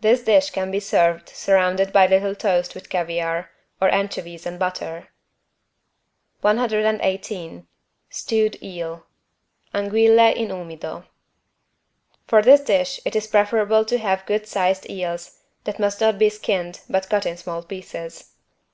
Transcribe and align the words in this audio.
This 0.00 0.22
dish 0.22 0.48
can 0.48 0.70
be 0.70 0.80
served 0.80 1.28
surrounded 1.28 1.92
by 1.92 2.06
little 2.06 2.34
toast 2.34 2.74
with 2.74 2.88
caviar, 2.88 3.50
or 3.78 3.90
anchovies 3.92 4.46
and 4.46 4.58
butter. 4.58 5.08
118 6.40 7.66
STEWED 8.08 8.56
EEL 8.62 9.04
(Anguille 9.74 10.32
in 10.34 10.48
umido) 10.48 11.04
For 12.26 12.40
this 12.40 12.62
dish 12.62 13.00
it 13.04 13.14
is 13.14 13.26
preferable 13.26 13.84
to 13.84 13.98
have 13.98 14.24
good 14.24 14.46
sized 14.46 14.88
eels 14.88 15.40
that 15.64 15.78
must 15.78 16.00
not 16.00 16.18
be 16.18 16.30
skinned, 16.30 16.80
but 16.88 17.10
cut 17.10 17.26
in 17.26 17.36
small 17.36 17.62
pieces. 17.62 18.32